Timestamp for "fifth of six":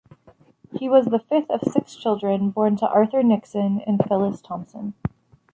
1.19-1.95